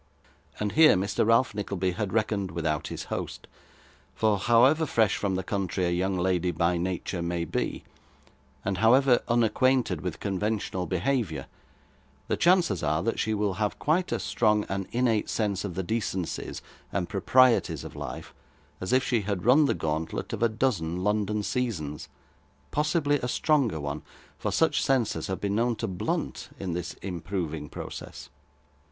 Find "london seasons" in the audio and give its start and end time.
21.03-22.09